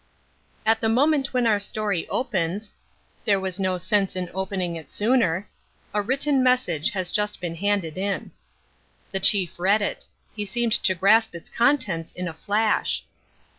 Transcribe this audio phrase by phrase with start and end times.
[0.65, 2.73] At the moment when our story opens
[3.23, 5.47] (there was no sense in opening it sooner),
[5.93, 8.31] a written message had just been handed in.
[9.11, 10.07] The Chief read it.
[10.35, 13.03] He seemed to grasp its contents in a flash.